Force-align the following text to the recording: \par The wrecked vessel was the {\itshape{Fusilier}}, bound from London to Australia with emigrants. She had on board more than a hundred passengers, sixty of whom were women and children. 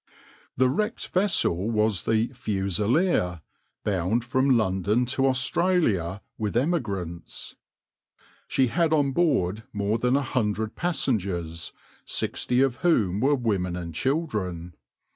\par 0.03 0.13
The 0.57 0.69
wrecked 0.69 1.09
vessel 1.09 1.69
was 1.69 2.05
the 2.05 2.29
{\itshape{Fusilier}}, 2.29 3.41
bound 3.83 4.23
from 4.23 4.57
London 4.57 5.05
to 5.05 5.27
Australia 5.27 6.21
with 6.39 6.57
emigrants. 6.57 7.55
She 8.47 8.69
had 8.69 8.93
on 8.93 9.11
board 9.11 9.61
more 9.71 9.99
than 9.99 10.15
a 10.15 10.23
hundred 10.23 10.75
passengers, 10.75 11.71
sixty 12.03 12.61
of 12.61 12.77
whom 12.77 13.19
were 13.19 13.35
women 13.35 13.75
and 13.75 13.93
children. 13.93 14.73